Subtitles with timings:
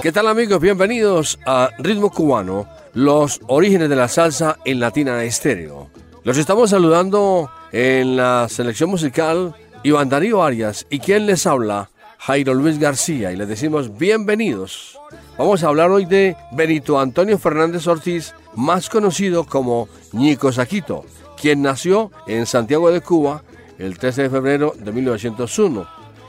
[0.00, 0.60] ¿Qué tal amigos?
[0.60, 5.88] Bienvenidos a Ritmo Cubano, los orígenes de la salsa en Latina Estéreo.
[6.22, 12.54] Los estamos saludando en la selección musical Iván Darío Arias y quien les habla, Jairo
[12.54, 14.96] Luis García, y les decimos bienvenidos.
[15.36, 21.04] Vamos a hablar hoy de Benito Antonio Fernández Ortiz, más conocido como Ñico Saquito,
[21.40, 23.42] quien nació en Santiago de Cuba
[23.80, 25.88] el 13 de febrero de 1901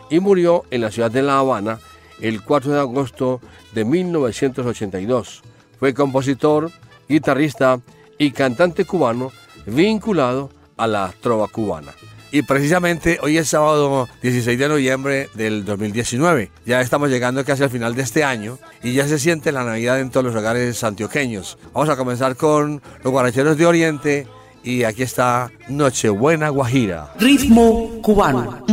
[0.10, 1.80] y murió en la ciudad de La Habana
[2.22, 3.42] el 4 de agosto
[3.74, 5.42] de 1982.
[5.80, 6.72] Fue compositor,
[7.08, 7.80] guitarrista
[8.18, 9.32] y cantante cubano
[9.66, 11.94] vinculado a la trova cubana.
[12.32, 16.52] Y precisamente hoy es sábado 16 de noviembre del 2019.
[16.66, 20.00] Ya estamos llegando casi al final de este año y ya se siente la Navidad
[20.00, 21.58] en todos los hogares antioqueños.
[21.74, 24.28] Vamos a comenzar con los guaracheros de Oriente
[24.64, 27.14] y aquí está Nochebuena Guajira.
[27.18, 28.64] Ritmo cubano.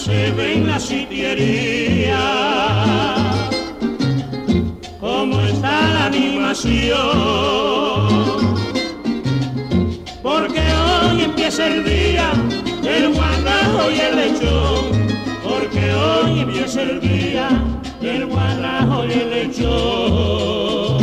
[0.00, 2.18] Se ve en la sitiería
[4.98, 6.98] cómo está la animación.
[10.22, 12.32] Porque hoy empieza el día
[12.82, 14.84] del guarrajo y el lechón.
[15.46, 17.50] Porque hoy empieza el día
[18.00, 21.00] del guarrajo y el lechón.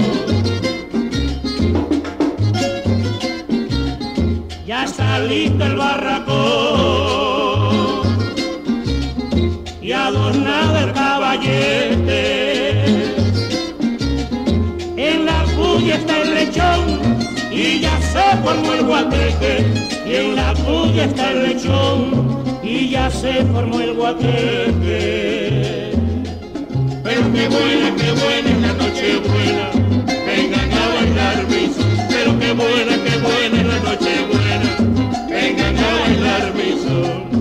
[4.65, 6.86] Ya está listo el barracón
[14.97, 16.99] En la puya está el lechón
[17.51, 19.65] y ya se formó el guateque.
[20.05, 22.27] Y en la puya está el lechón
[22.63, 25.27] y ya se formó el guateque.
[27.03, 29.69] Pero qué buena, qué buena es la noche buena,
[30.25, 31.71] vengan a bailar mis,
[32.09, 34.69] pero qué buena, qué buena es la noche buena,
[35.29, 37.36] vengan a bailar mis.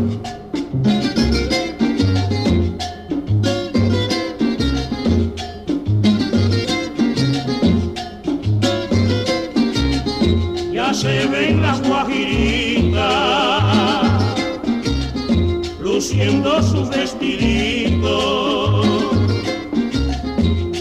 [16.46, 18.86] Luciendo sus vestiditos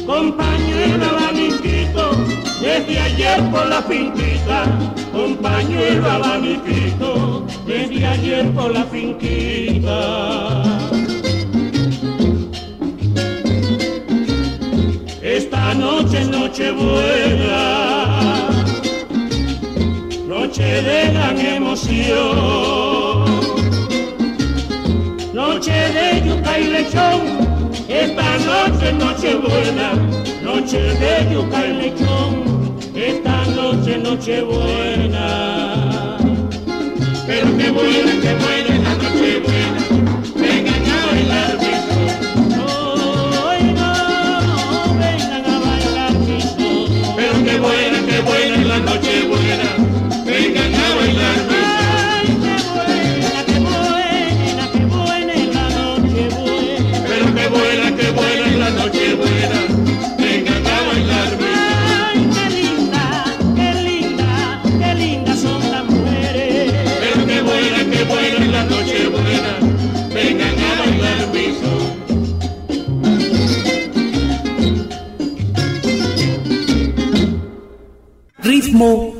[0.05, 2.11] con pañuelo abaniquito
[2.61, 4.65] desde ayer por la finquita.
[5.11, 10.63] Con pañuelo abaniquito desde ayer por la finquita.
[15.21, 18.49] Esta noche es noche buena.
[20.27, 22.84] Noche de gran emoción,
[26.59, 27.21] y lechón,
[27.87, 29.93] esta noche noche buena,
[30.43, 36.17] noche de yuca y lechón, esta noche noche buena.
[37.27, 38.74] Pero qué buena, qué buena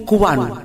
[0.05, 0.64] cubano.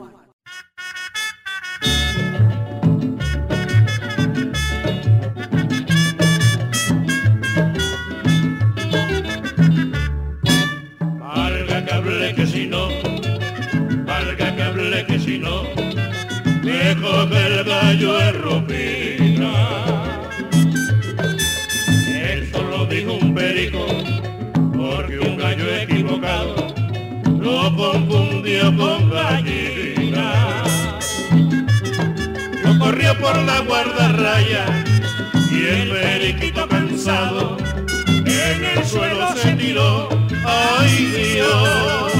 [38.80, 40.08] Y el periquito cansado tiro,
[40.46, 42.12] ay Dios.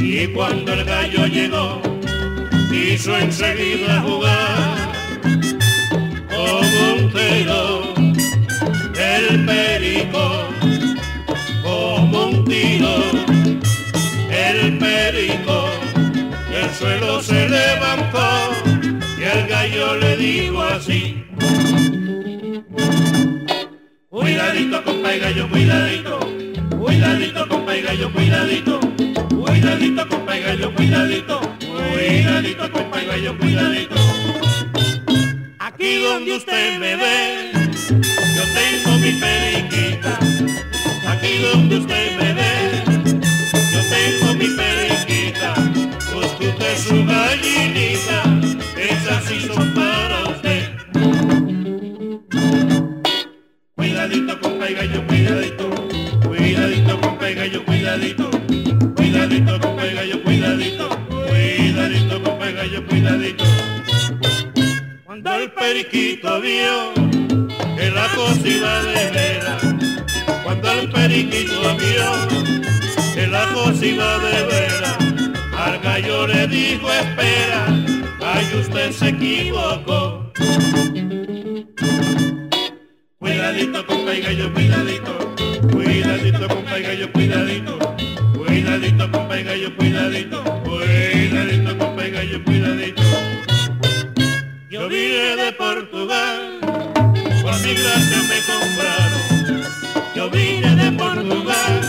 [0.00, 1.80] Y cuando el gallo llegó,
[2.68, 4.92] quiso enseguida jugar
[6.34, 7.94] como un tiro,
[8.98, 10.48] el perico,
[11.62, 12.96] como un tiro,
[14.30, 15.68] el perico,
[16.52, 18.50] el suelo se levantó
[19.16, 21.24] y el gallo le dijo así.
[24.44, 26.18] Cuidadito, compa y gallo, cuidadito.
[26.78, 28.80] Cuidadito, compa y gallo, cuidadito.
[29.30, 31.40] Cuidadito, compa y gallo, cuidadito.
[31.60, 33.94] Cuidadito, compa y gallo, cuidadito.
[35.58, 37.52] Aquí donde usted me ve,
[38.36, 40.18] yo tengo mi periquita.
[41.08, 42.52] Aquí donde usted me ve,
[43.72, 45.54] yo tengo mi periquita.
[46.12, 48.03] Busque usted su gallinita,
[54.14, 55.70] Cuidadito, compa y gallo, cuidadito.
[56.28, 58.30] Cuidadito, compa y gallo, cuidadito.
[58.94, 60.88] Cuidadito, compa y gallo, cuidadito.
[61.08, 63.44] Cuidadito, compa y gallo, cuidadito.
[65.04, 66.94] Cuando el periquito vio
[67.76, 69.62] que la cosa iba de veras.
[70.44, 72.54] Cuando el periquito vio
[73.16, 74.96] que la cosa iba de veras.
[75.56, 77.66] Al gallo le dijo, espera,
[78.20, 80.30] gallo usted se equivocó.
[83.24, 85.34] Cuidadito, compa y gallo, cuidadito.
[85.72, 87.78] Cuidadito, compa y gallo, cuidadito.
[88.36, 90.44] Cuidadito, compa y gallo, cuidadito.
[90.62, 93.02] Cuidadito, compa y gallo, cuidadito.
[94.68, 96.58] Yo vine de Portugal,
[97.40, 99.24] por mi gracia me compraron.
[100.14, 101.80] Yo vine de Portugal,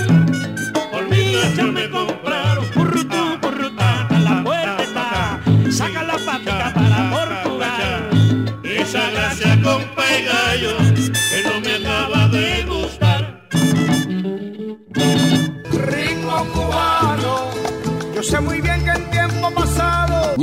[0.89, 2.65] por mi gracia me compraron.
[2.73, 5.41] Purrutú, purrutá, la puerta está.
[5.69, 8.09] Saca la papita para Portugal.
[8.63, 10.94] Esa gracia, compa y gallo,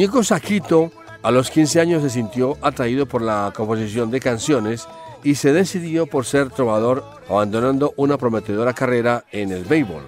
[0.02, 0.90] Ñeco Saquito
[1.22, 4.88] a los 15 años se sintió atraído por la composición de canciones
[5.22, 10.02] y se decidió por ser trovador, abandonando una prometedora carrera en el béisbol.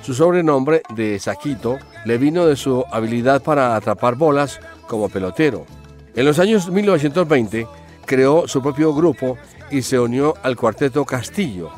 [0.00, 5.66] Su sobrenombre de Saquito le vino de su habilidad para atrapar bolas como pelotero.
[6.14, 7.66] En los años 1920
[8.06, 9.36] creó su propio grupo
[9.70, 11.72] y se unió al cuarteto Castillo,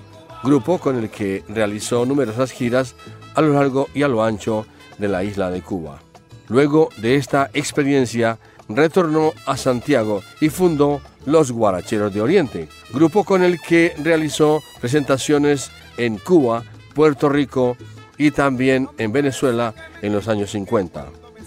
[0.45, 2.95] grupo con el que realizó numerosas giras
[3.35, 4.65] a lo largo y a lo ancho
[4.99, 5.99] de la isla de Cuba.
[6.49, 13.43] Luego de esta experiencia, retornó a Santiago y fundó Los Guaracheros de Oriente, grupo con
[13.43, 16.65] el que realizó presentaciones en Cuba,
[16.95, 17.77] Puerto Rico
[18.17, 21.07] y también en Venezuela en los años 50.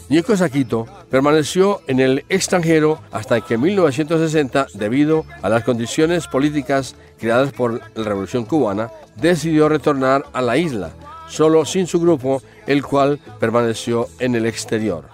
[0.09, 6.95] Ñeco Saquito permaneció en el extranjero hasta que en 1960, debido a las condiciones políticas
[7.17, 10.91] creadas por la Revolución Cubana, decidió retornar a la isla,
[11.31, 15.05] solo sin su grupo, el cual permaneció en el exterior.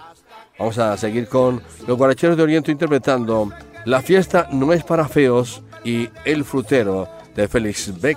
[0.58, 3.50] Vamos a seguir con los Guaracheros de Oriente interpretando
[3.84, 8.16] La fiesta no es para feos y El frutero de Félix B.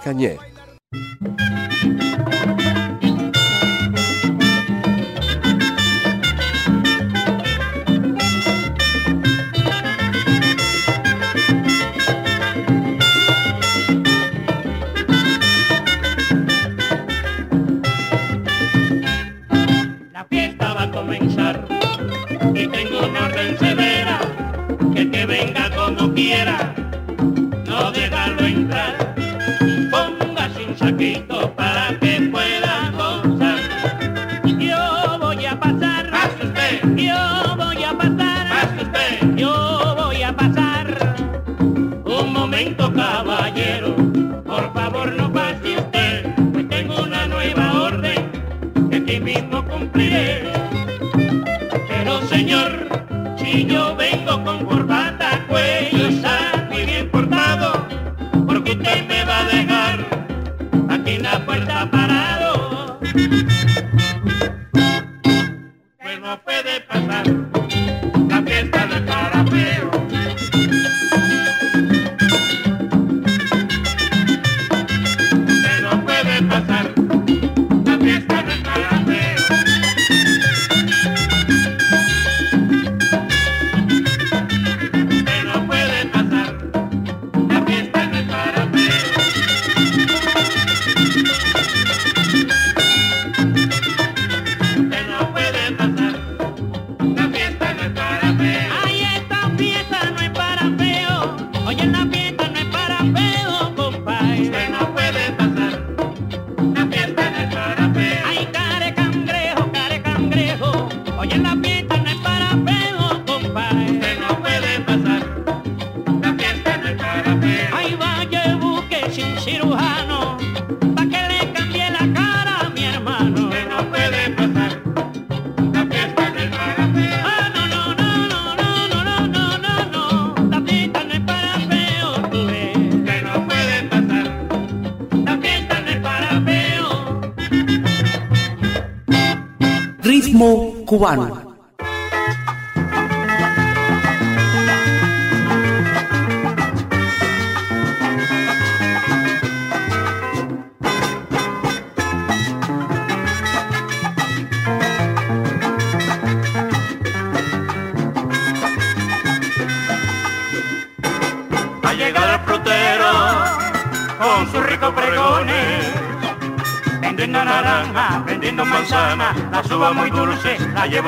[140.91, 141.17] 呼唤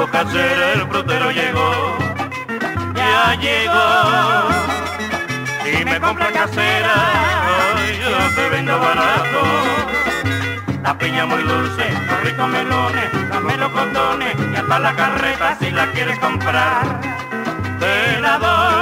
[0.03, 1.97] llevo casera, el frutero llegó,
[2.95, 4.49] ya llegó.
[5.63, 6.93] Si me compra casera,
[7.75, 9.43] ay, yo te vendo barato.
[10.81, 15.87] La piña muy dulce, los ricos melones, los melocotones, y hasta la carreta si la
[15.91, 16.99] quieres comprar,
[17.79, 18.72] te la doy.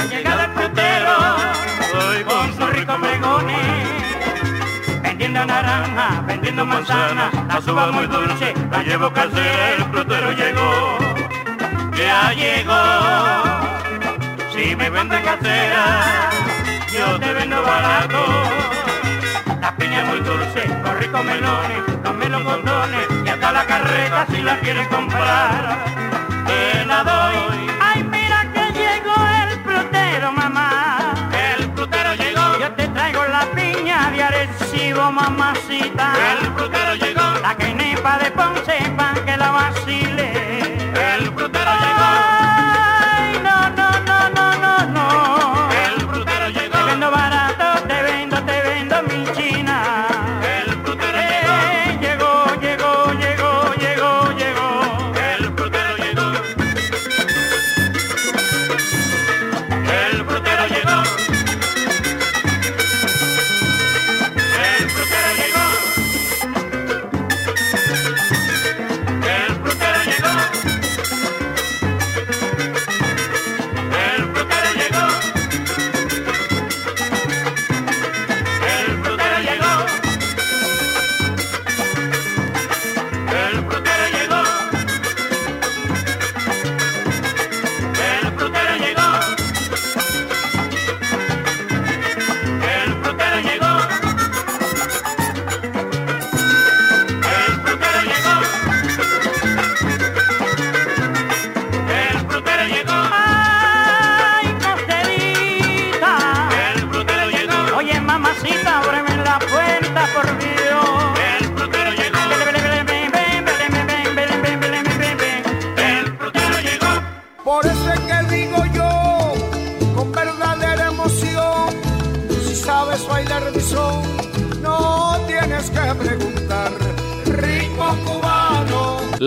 [0.00, 1.16] Ha llegado el frutero
[2.26, 3.56] con sus ricos pregones
[5.02, 10.98] Vendiendo naranja, vendiendo manzana La suba muy dulce, la llevo casera El frutero llegó,
[11.98, 12.80] ya llegó.
[14.54, 16.30] Si me vende casera,
[16.90, 18.24] yo te vendo barato.
[19.60, 24.58] La piña muy dulce, los ricos melones Los melocotones y hasta la carreta si la
[24.60, 25.84] quieres comprar.
[26.46, 27.69] Te la doy
[35.94, 36.32] mamacita.
[36.32, 40.39] el frutero llegó, La quenepa de Ponce pa' que la vacile.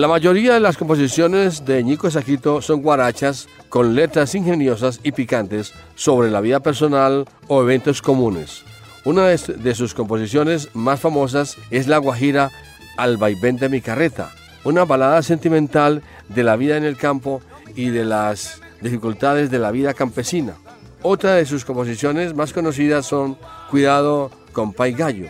[0.04, 5.72] La mayoría de las composiciones de Ñico Saquito son guarachas con letras ingeniosas y picantes
[5.94, 8.64] sobre la vida personal o eventos comunes.
[9.06, 12.50] Una de, sus composiciones más famosas es la guajira
[12.98, 14.30] Al vaivén de mi carreta,
[14.64, 17.40] una balada sentimental de la vida en el campo
[17.74, 20.52] y de las dificultades de la vida campesina.
[21.00, 23.38] Otra de sus composiciones más conocidas son
[23.70, 25.28] Cuidado con Pai Gallo,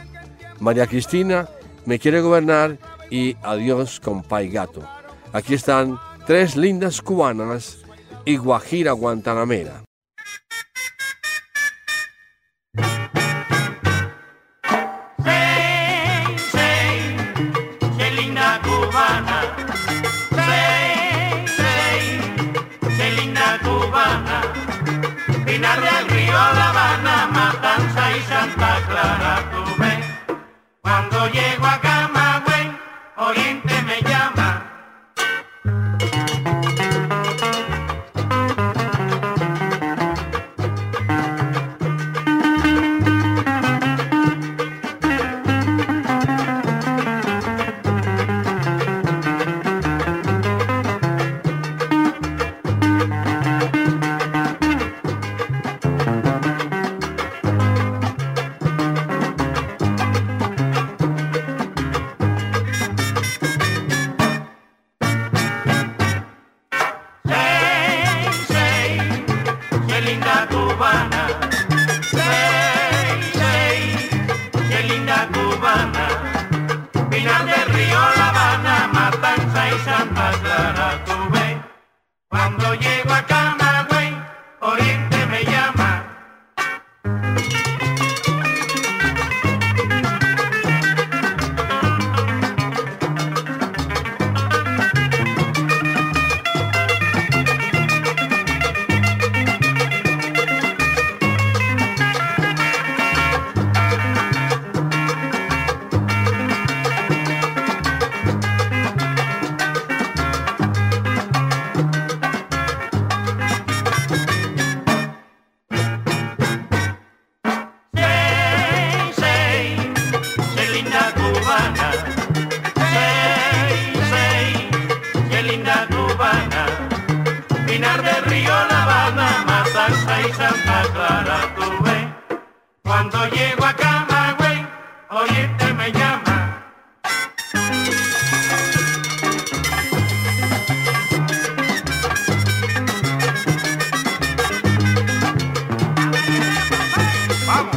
[0.59, 1.47] María Cristina,
[1.87, 2.76] Me quiere gobernar
[3.11, 4.82] y Adiós con Pai Gato.
[5.32, 7.78] Aquí están tres lindas cubanas
[8.25, 9.84] y Guajira Guantanamera.
[33.25, 33.63] Oriente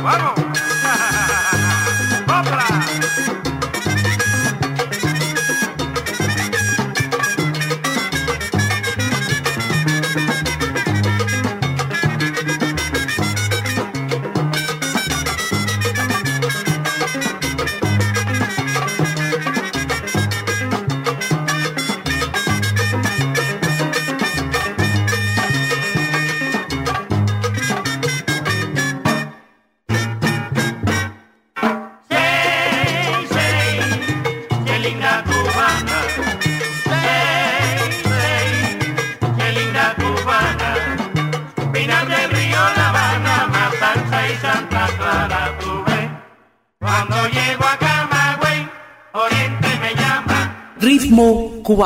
[0.07, 0.46] ¡Vamos!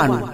[0.07, 0.30] Cubano.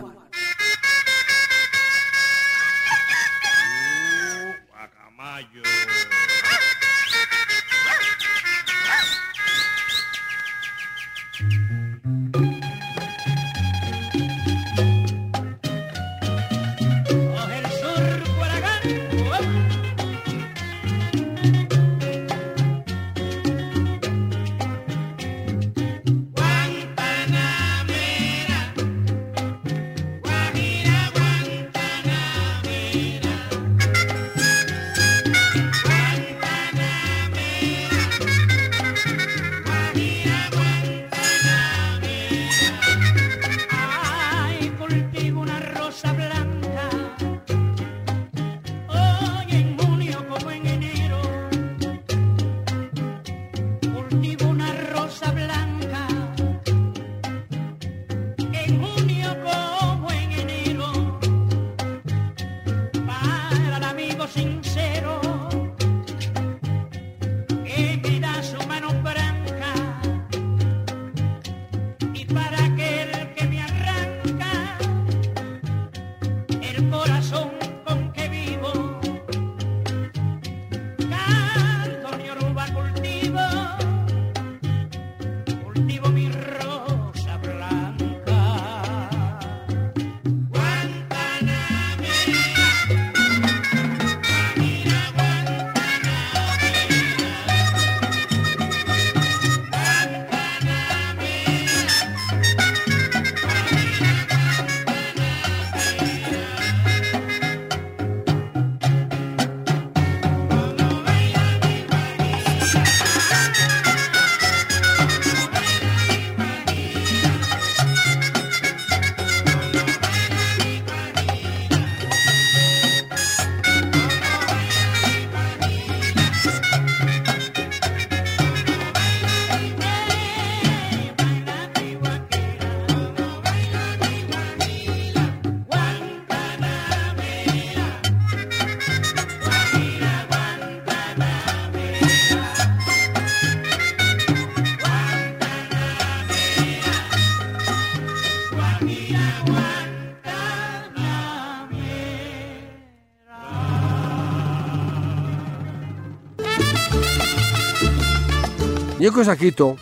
[159.00, 159.78] Ñeco Saquito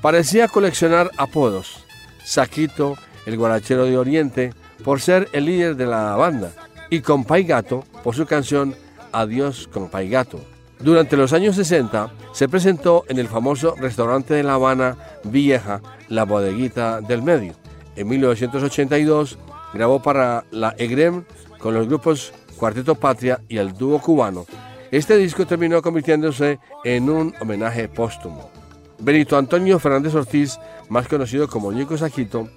[0.00, 1.84] parecía coleccionar apodos.
[2.24, 6.50] Saquito, el guarachero de Oriente, por ser el líder de la banda,
[6.90, 8.74] y Compay Gato por su canción
[9.12, 10.40] Adiós Compay Gato.
[10.80, 16.24] Durante los años 60 se presentó en el famoso restaurante de La Habana Vieja, La
[16.24, 17.63] Bodeguita del Medio.
[17.96, 19.38] En 1982
[19.72, 21.24] grabó para la EGREM
[21.58, 24.46] con los grupos Cuarteto Patria y el dúo cubano.
[24.90, 28.50] Este disco terminó convirtiéndose en un homenaje póstumo.
[28.98, 32.48] Benito Antonio Fernández Ortiz, más conocido como Ñico Saquito,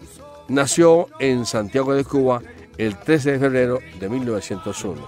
[0.48, 2.42] nació en Santiago de Cuba
[2.78, 5.02] el 13 de febrero de 1901.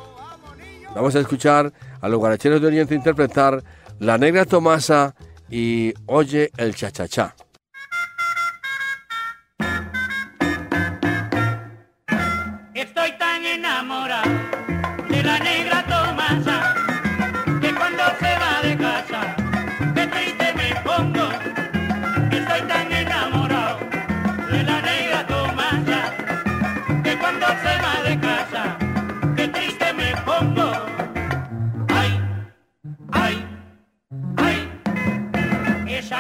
[0.96, 3.64] Vamos a escuchar a los guaracheros de Oriente interpretar
[4.00, 5.14] La Negra Tomasa
[5.50, 7.36] y Oye el Chachachá.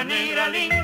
[0.03, 0.79] negra linda.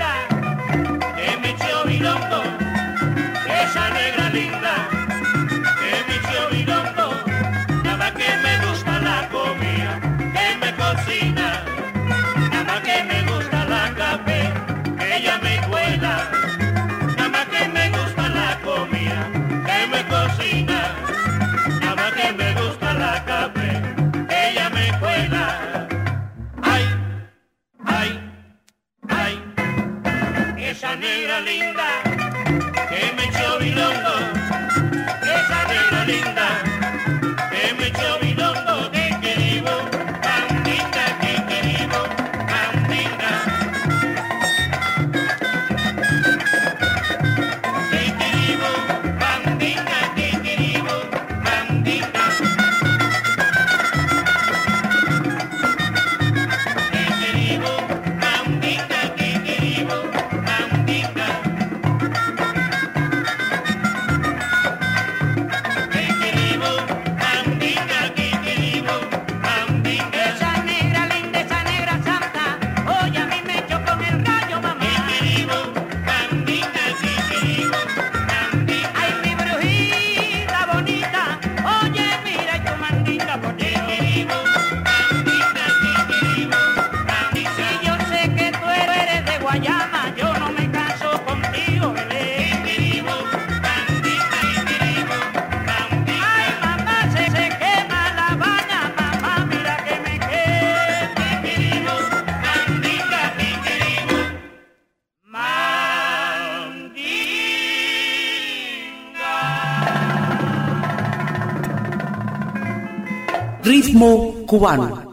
[114.46, 115.05] 库湾。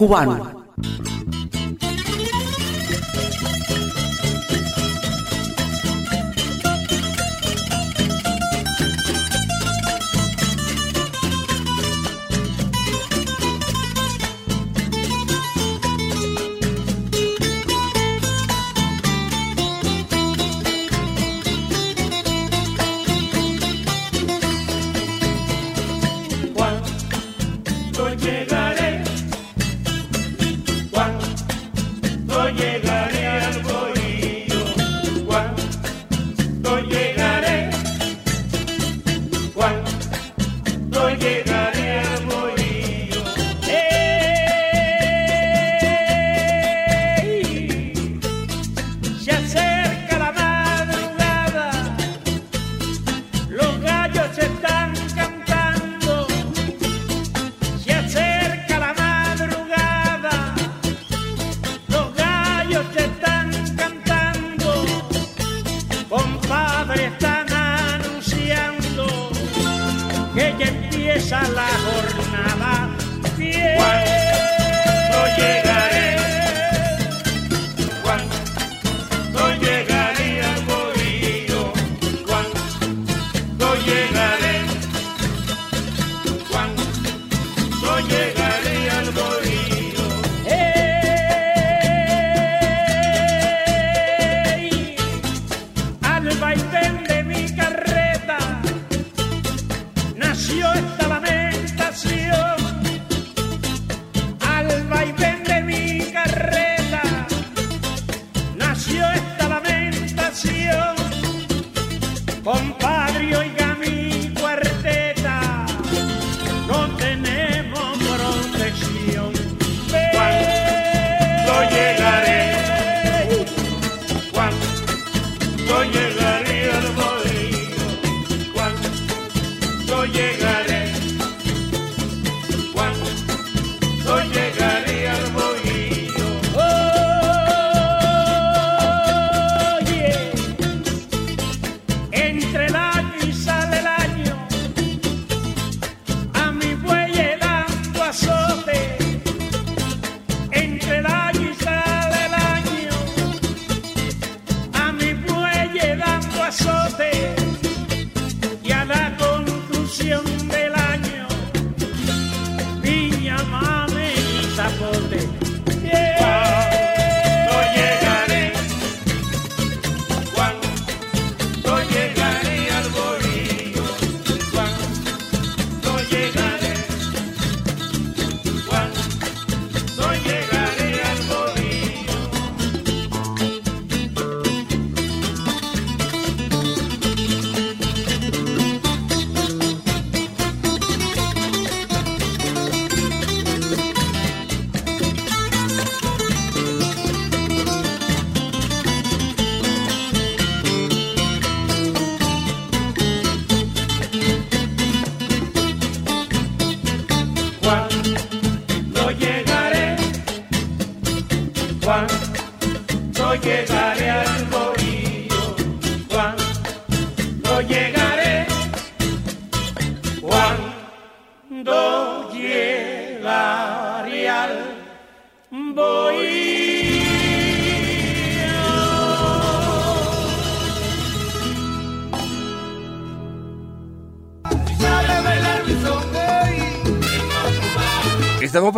[0.00, 0.57] Estamos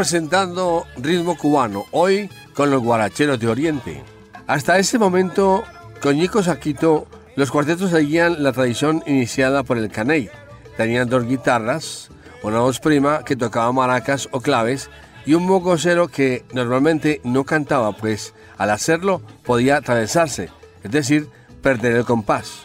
[0.00, 4.02] presentando Ritmo Cubano, hoy con los guaracheros de Oriente.
[4.46, 5.62] Hasta ese momento,
[6.00, 10.30] con Nico Saquito, los cuartetos seguían la tradición iniciada por el caney.
[10.78, 12.08] Tenían dos guitarras,
[12.42, 14.88] una voz prima que tocaba maracas o claves
[15.26, 20.48] y un mogocero que normalmente no cantaba, pues al hacerlo podía atravesarse,
[20.82, 21.28] es decir,
[21.60, 22.62] perder el compás.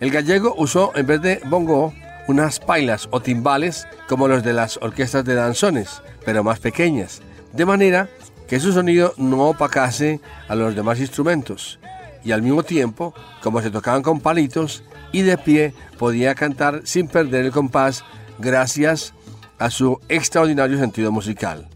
[0.00, 1.92] El gallego usó en vez de bongo
[2.28, 7.20] unas pailas o timbales como los de las orquestas de danzones, pero más pequeñas,
[7.52, 8.08] de manera
[8.46, 11.80] que su sonido no opacase a los demás instrumentos,
[12.24, 17.08] y al mismo tiempo, como se tocaban con palitos y de pie, podía cantar sin
[17.08, 18.04] perder el compás
[18.38, 19.14] gracias
[19.58, 21.68] a su extraordinario sentido musical.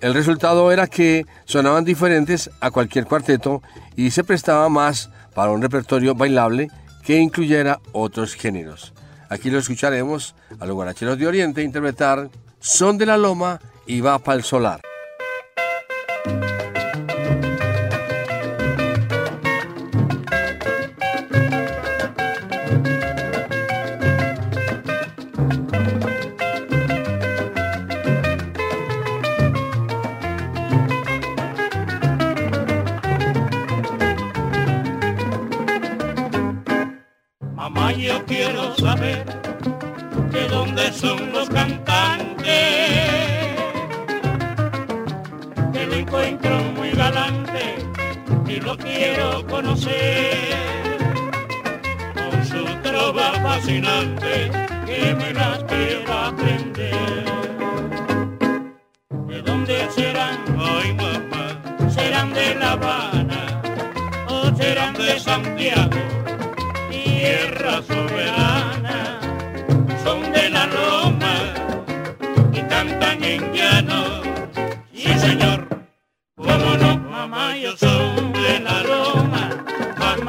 [0.00, 3.62] El resultado era que sonaban diferentes a cualquier cuarteto
[3.96, 6.68] y se prestaba más para un repertorio bailable
[7.04, 8.93] que incluyera otros géneros.
[9.34, 14.20] Aquí lo escucharemos a los guaracheros de Oriente interpretar Son de la Loma y va
[14.20, 14.80] para el solar.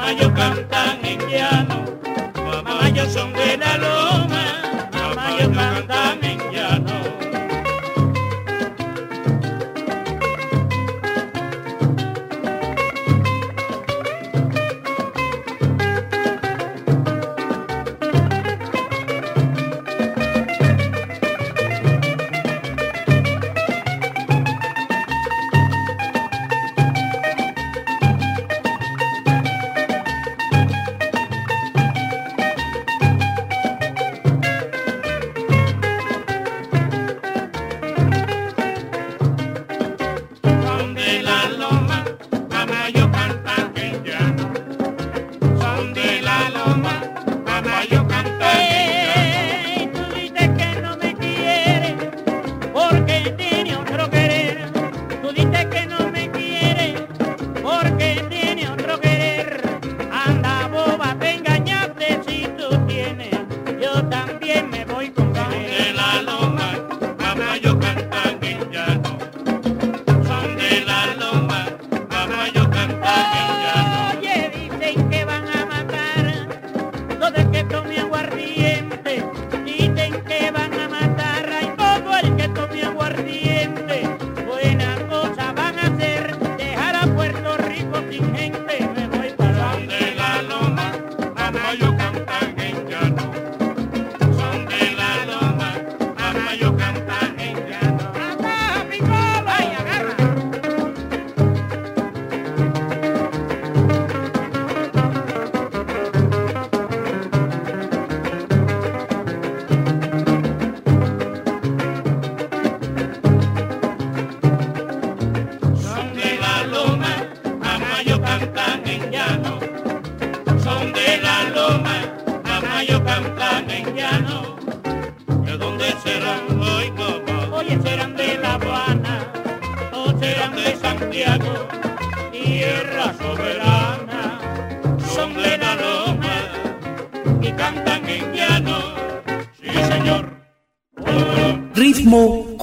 [0.08, 1.84] ellos cantan en llano,
[2.34, 4.05] guamayos son de la luna.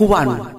[0.04, 0.53] 고 관.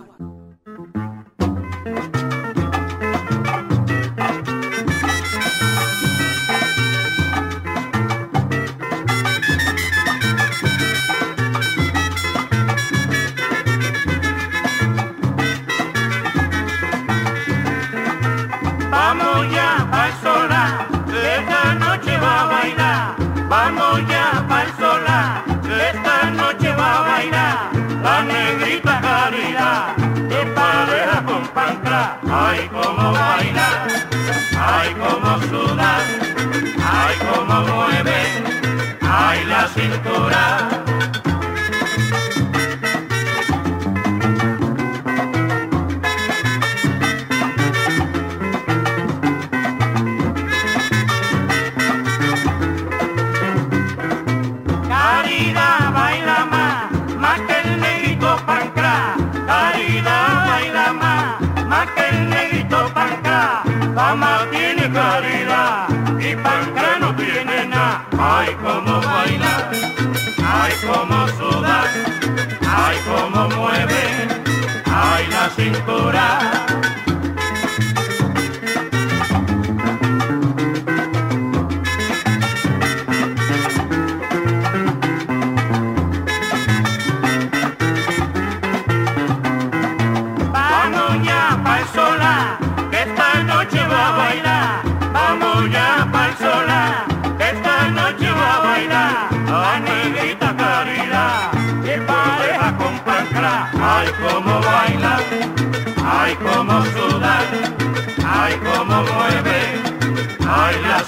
[75.84, 76.53] temporada.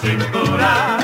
[0.01, 0.96] cintura.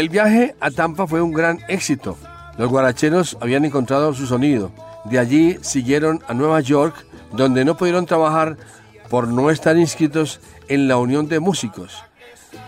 [0.00, 2.16] El viaje a Tampa fue un gran éxito.
[2.56, 4.72] Los guaracheros habían encontrado su sonido.
[5.04, 8.56] De allí siguieron a Nueva York, donde no pudieron trabajar
[9.10, 12.02] por no estar inscritos en la Unión de Músicos.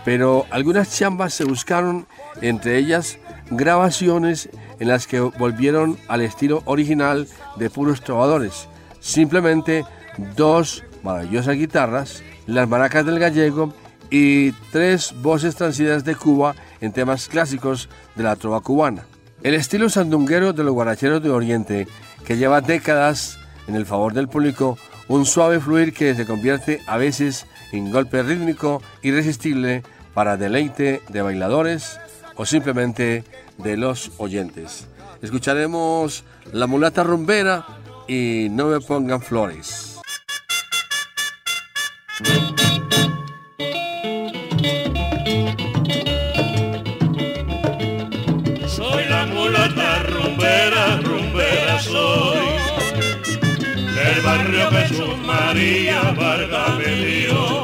[0.05, 2.05] Pero algunas chambas se buscaron,
[2.39, 3.17] entre ellas
[3.49, 8.67] grabaciones en las que volvieron al estilo original de puros trovadores.
[8.99, 9.85] Simplemente
[10.35, 13.73] dos maravillosas guitarras, las maracas del gallego
[14.11, 16.53] y tres voces transidas de Cuba
[16.83, 19.05] en temas clásicos de la trova cubana.
[19.41, 21.87] El estilo sandunguero de los guaracheros de Oriente,
[22.25, 24.77] que lleva décadas en el favor del público,
[25.07, 31.21] un suave fluir que se convierte a veces en golpe rítmico irresistible para deleite de
[31.21, 31.99] bailadores
[32.35, 33.23] o simplemente
[33.57, 34.87] de los oyentes.
[35.21, 37.65] Escucharemos La mulata rumbera
[38.09, 40.01] y No me pongan flores.
[54.43, 57.63] Barrio Jesús María Vargas me dio.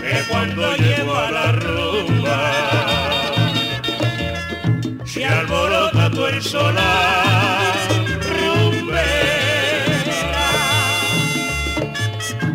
[0.00, 2.52] Que cuando llego a la rumba,
[5.04, 7.74] se alborota todo el solar.
[8.34, 9.02] Rumbera.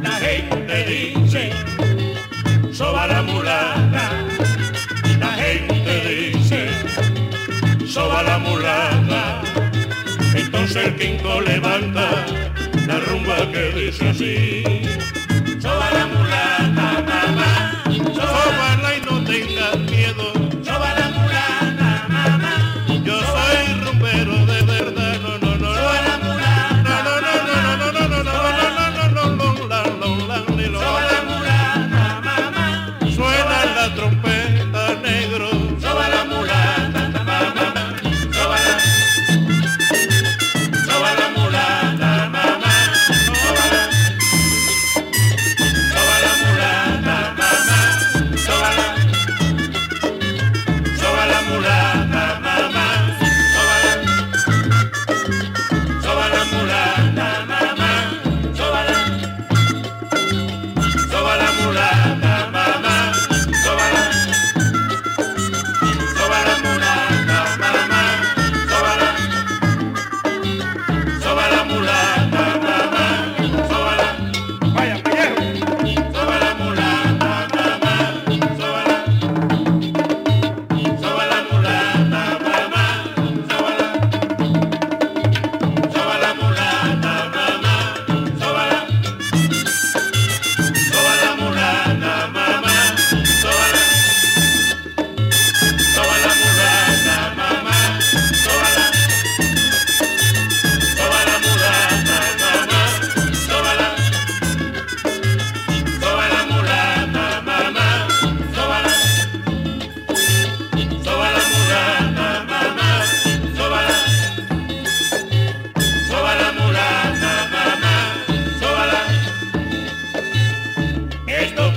[0.01, 1.51] La gente dice,
[2.71, 4.11] soba la mulata.
[5.19, 6.69] La gente dice,
[7.85, 9.41] soba la mulata.
[10.33, 12.25] Entonces el quinto levanta
[12.87, 15.10] la rumba que dice así.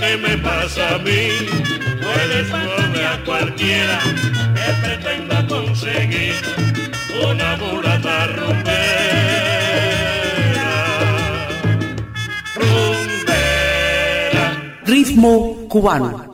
[0.04, 1.28] Que me pasa a mí
[2.04, 3.98] puede pasarle a cualquiera
[4.54, 6.34] que pretenda conseguir
[7.30, 8.74] una mulata rumbera.
[12.54, 14.44] Rumbera.
[14.84, 16.33] Ritmo cubano.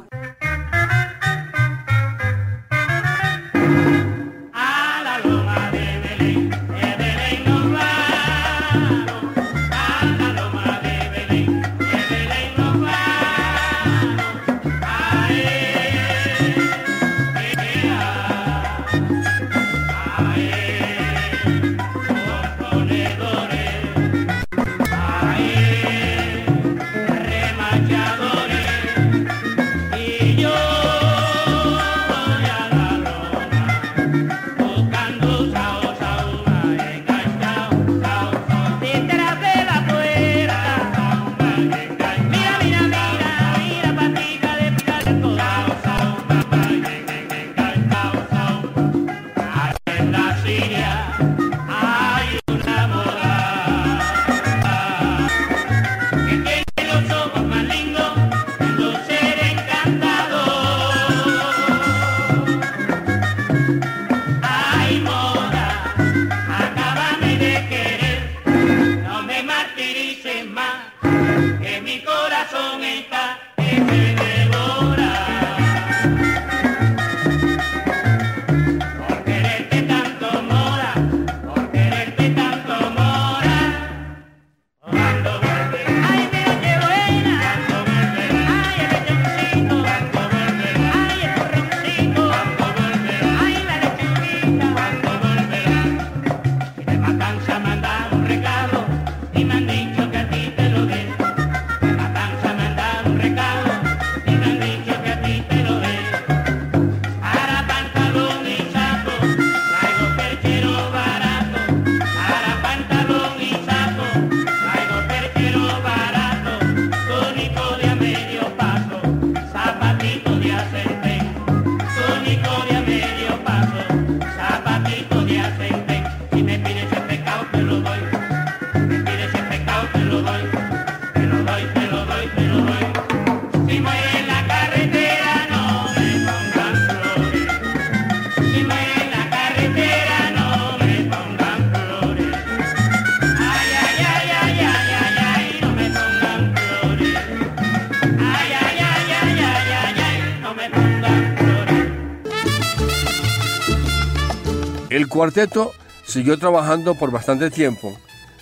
[155.20, 155.72] Cuarteto
[156.06, 157.92] siguió trabajando por bastante tiempo,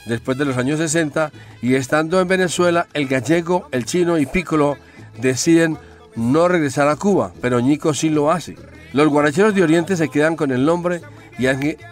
[0.07, 4.76] después de los años 60, y estando en Venezuela, el gallego, el chino y Piccolo
[5.20, 5.76] deciden
[6.14, 8.55] no regresar a Cuba, pero Ñico sí lo hace.
[8.93, 11.01] Los guaracheros de Oriente se quedan con el nombre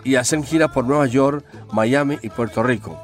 [0.04, 2.96] y hacen gira por Nueva York, Miami y Puerto Rico.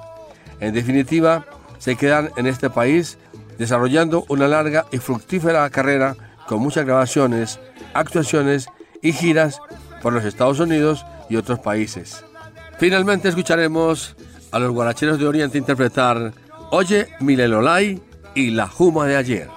[0.60, 1.46] En definitiva,
[1.78, 3.18] se quedan en este país
[3.58, 6.14] desarrollando una larga y fructífera carrera
[6.46, 7.58] con muchas grabaciones,
[7.92, 8.68] actuaciones
[9.02, 9.58] y giras
[10.00, 12.22] por los Estados Unidos y otros países.
[12.78, 14.14] Finalmente escucharemos
[14.50, 16.34] a los guaracheros de Oriente interpretar
[16.70, 18.02] Oye Milelolay
[18.34, 19.48] y La Juma de ayer.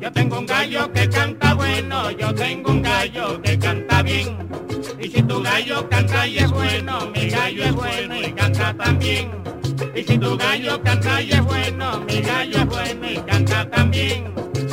[0.00, 4.48] Yo tengo un gallo que canta bueno, yo tengo un gallo que canta bien.
[4.98, 9.59] Y si tu gallo canta y es bueno, mi gallo es bueno y canta también.
[10.00, 14.32] Y si tu gallo canta y es bueno, mi gallo es bueno y canta también.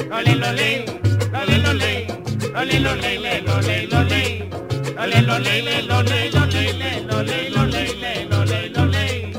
[0.10, 0.86] Lole, lole,
[1.34, 2.08] lole, lole,
[2.54, 4.50] lole, lole, lole, lole, lole.
[4.96, 9.34] Lole, lole, lole, lole, lole, lole, lole, lole.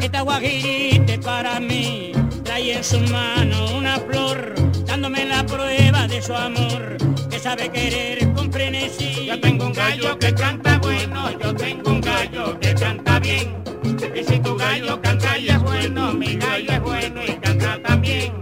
[0.00, 2.12] Esta guajirita para mí
[2.44, 6.98] trae en su mano una flor, dándome la prueba de su amor,
[7.30, 9.24] que sabe querer con frenesí.
[9.24, 13.60] Yo tengo un gallo que canta bueno, yo tengo un gallo que canta bien.
[14.02, 18.32] Y si tu gallo canta y es bueno, mi gallo es bueno y canta también.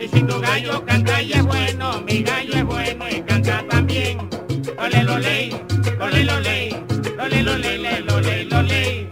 [0.00, 4.28] Y si tu gallo canta y es bueno, mi gallo es bueno y canta también.
[4.78, 5.50] Ole, lole,
[6.00, 6.84] ole, lole,
[7.20, 8.56] ole, lole, le, lole, lole.
[8.56, 9.05] Ole,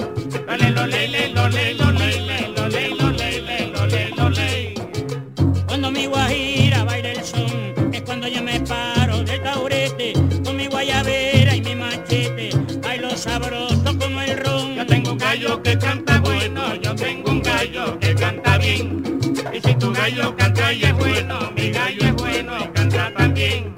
[15.63, 19.03] que canta bueno, yo tengo un gallo que canta bien.
[19.53, 23.75] Y si tu gallo canta y es bueno, mi gallo es bueno y canta también.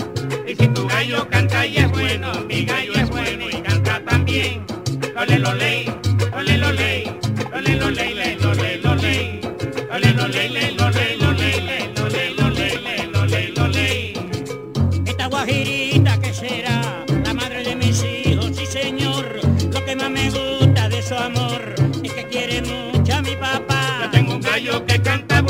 [0.47, 4.64] Y si tu gallo canta y es bueno, mi gallo es bueno y canta también.
[5.14, 5.85] Lole, lole,
[6.33, 7.05] lole, lole,
[7.51, 9.41] lole, lole, le, lole, lole.
[9.91, 10.76] Lole, lole, le, lole, lole,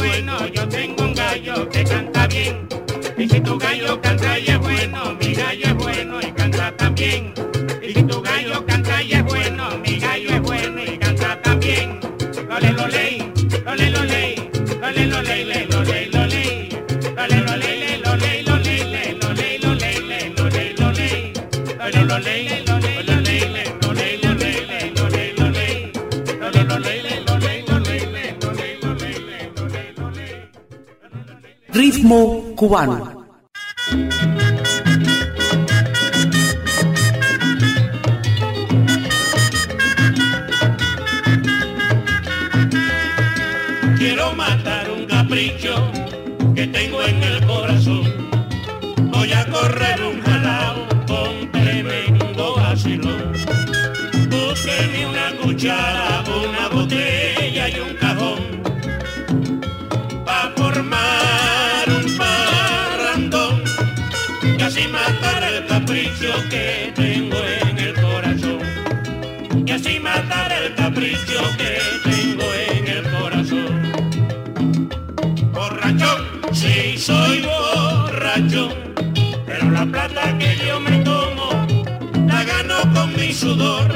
[0.07, 2.68] bueno, yo tengo un gallo que canta bien.
[3.16, 7.36] Y si tu gallo canta y es bueno, mi gallo es bueno y canta también.
[32.07, 33.15] Periodismo cubano.
[83.27, 83.93] Mi sudor.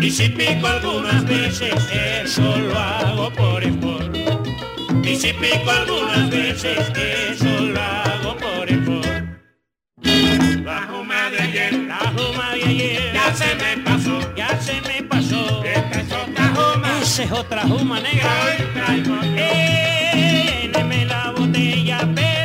[0.00, 1.74] Y si pico algunas veces,
[2.24, 4.16] eso lo hago por sport.
[5.04, 6.78] Y si pico algunas veces,
[7.30, 9.06] eso lo hago por sport.
[10.64, 15.02] La juma de ayer, la juma de ayer, ya se me pasó, ya se me
[15.04, 15.62] pasó.
[15.64, 18.30] Esta es otra juma, esa es otra juma negra.
[18.44, 22.41] Hoy traigo Lléneme la botella, pero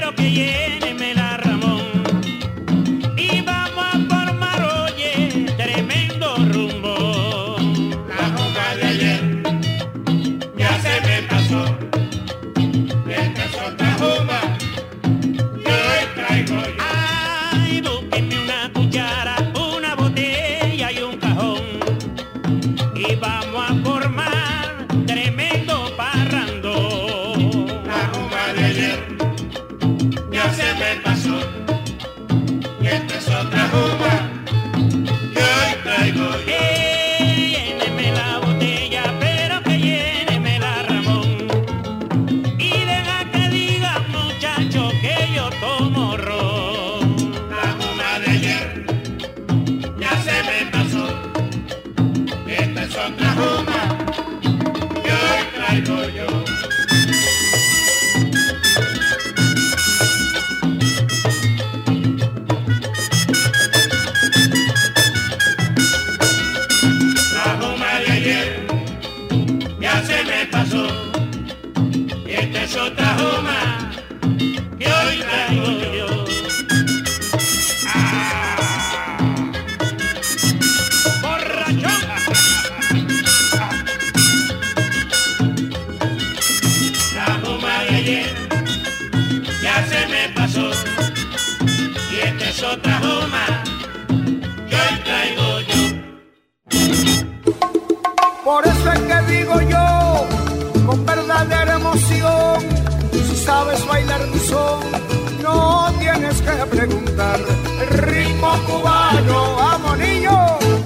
[75.09, 76.26] que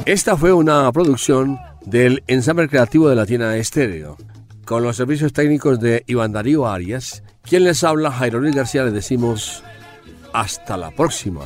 [0.05, 4.17] Esta fue una producción del ensamble creativo de Latina Estéreo,
[4.65, 7.23] con los servicios técnicos de Iván Darío Arias.
[7.43, 9.63] Quien les habla, Jairo Luis García, les decimos
[10.33, 11.41] hasta la próxima.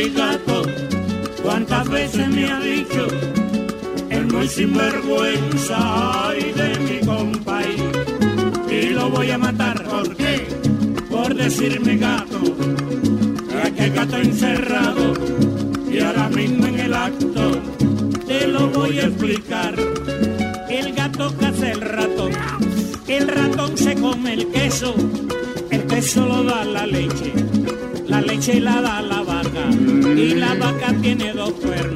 [0.00, 0.62] Y gato,
[1.42, 3.06] cuántas veces me ha dicho
[4.10, 10.46] el muy sinvergüenza ay, de mi compa y, y lo voy a matar, ¿por qué?
[11.08, 12.40] Por decirme gato,
[13.48, 15.14] que aquel gato encerrado
[15.90, 17.62] y ahora mismo en el acto
[18.26, 19.74] te lo voy a explicar.
[20.68, 22.32] El gato caza el ratón,
[23.06, 24.94] el ratón se come el queso,
[25.70, 27.32] el queso lo da la leche
[28.08, 29.35] la leche la da la vaca
[30.16, 31.95] y la vaca tiene dos cuernos.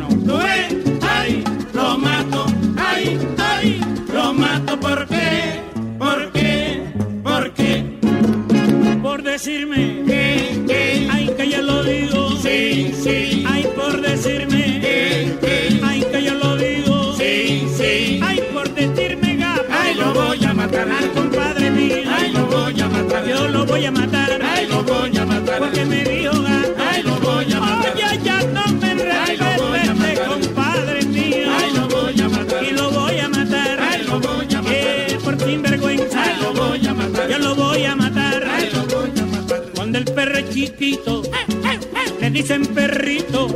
[42.42, 43.48] Dicen perrito.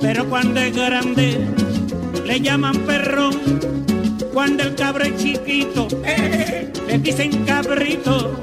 [0.00, 1.38] Pero cuando es grande,
[2.26, 3.34] le llaman perrón.
[4.32, 5.86] Cuando el cabro es chiquito,
[6.88, 8.42] le dicen cabrito.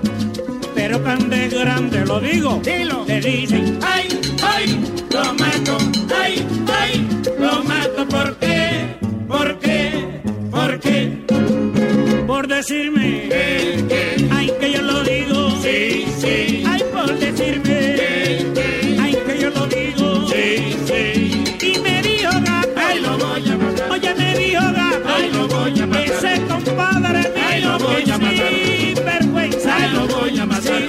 [0.74, 4.08] Pero cuando es grande, lo digo, le dicen, ay,
[4.41, 4.80] ay,
[5.12, 5.78] lo mato,
[6.16, 6.47] ay,
[6.82, 8.95] ay, lo mato, ¿por qué?
[9.28, 10.22] ¿Por qué?
[10.49, 11.26] ¿Por qué?
[12.26, 13.61] Por decirme, ay,
[30.50, 30.80] ay,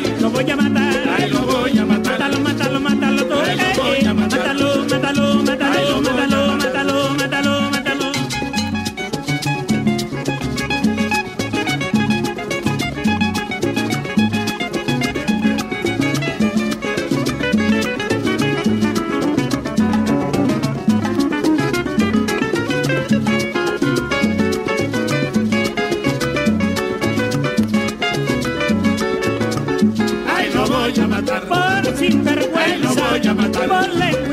[33.67, 34.32] voy a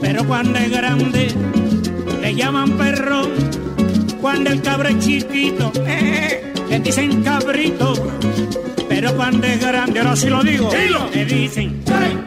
[0.00, 1.28] Pero cuando es grande,
[2.20, 3.22] le llaman perro.
[4.20, 7.94] Cuando el cabro es chiquito, eh, le dicen cabrito.
[8.88, 10.70] Pero cuando es grande, ahora sí lo digo,
[11.12, 11.82] le dicen.
[11.92, 12.18] "Ay".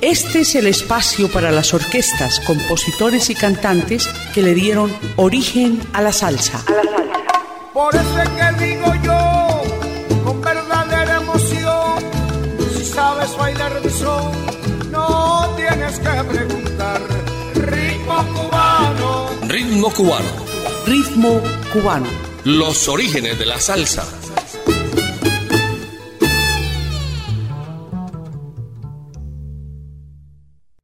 [0.00, 6.00] Este es el espacio para las orquestas, compositores y cantantes que le dieron origen a
[6.00, 6.64] la salsa.
[6.64, 6.87] Por
[19.90, 20.28] cubano.
[20.28, 20.48] Ritmo cubano.
[20.86, 22.08] Ritmo cubano.
[22.44, 24.17] Los orígenes de la salsa.